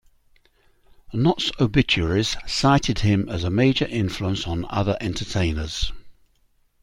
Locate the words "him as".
3.01-3.43